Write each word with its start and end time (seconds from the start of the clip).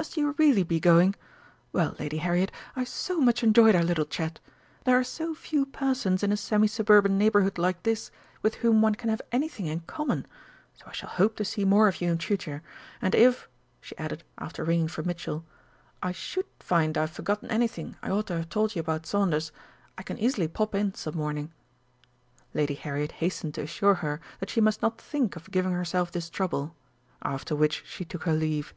"Must 0.00 0.16
you 0.16 0.34
really 0.38 0.62
be 0.62 0.80
going? 0.80 1.14
Well, 1.74 1.94
Lady 1.98 2.16
Harriet, 2.16 2.50
I've 2.74 2.88
so 2.88 3.20
much 3.20 3.42
enjoyed 3.44 3.74
our 3.74 3.82
little 3.82 4.06
chat. 4.06 4.40
There 4.84 4.98
are 4.98 5.04
so 5.04 5.34
few 5.34 5.66
persons 5.66 6.22
in 6.22 6.32
a 6.32 6.38
semi 6.38 6.68
suburban 6.68 7.18
neighbourhood 7.18 7.58
like 7.58 7.82
this, 7.82 8.10
with 8.40 8.54
whom 8.56 8.80
one 8.80 8.94
can 8.94 9.10
have 9.10 9.20
anything 9.30 9.66
in 9.66 9.80
common. 9.80 10.24
So 10.76 10.86
I 10.86 10.92
shall 10.92 11.10
hope 11.10 11.36
to 11.36 11.44
see 11.44 11.66
more 11.66 11.86
of 11.86 12.00
you 12.00 12.10
in 12.10 12.16
future. 12.16 12.62
And 13.02 13.14
if," 13.14 13.46
she 13.82 13.94
added, 13.98 14.24
after 14.38 14.64
ringing 14.64 14.88
for 14.88 15.02
Mitchell, 15.02 15.44
"I 16.02 16.12
should 16.12 16.46
find 16.60 16.96
I've 16.96 17.10
forgotten 17.10 17.50
anything 17.50 17.94
I 18.00 18.08
ought 18.08 18.28
to 18.28 18.38
have 18.38 18.48
told 18.48 18.74
you 18.74 18.80
about 18.80 19.04
Saunders, 19.04 19.52
I 19.98 20.02
can 20.02 20.16
easily 20.16 20.48
pop 20.48 20.74
in 20.74 20.94
some 20.94 21.14
morning." 21.18 21.52
Lady 22.54 22.74
Harriet 22.74 23.12
hastened 23.20 23.52
to 23.56 23.60
assure 23.64 23.96
her 23.96 24.22
that 24.38 24.48
she 24.48 24.62
must 24.62 24.80
not 24.80 24.98
think 24.98 25.36
of 25.36 25.50
giving 25.50 25.72
herself 25.72 26.10
this 26.10 26.30
trouble 26.30 26.74
after 27.20 27.54
which 27.54 27.84
she 27.86 28.06
took 28.06 28.22
her 28.22 28.32
leave. 28.32 28.72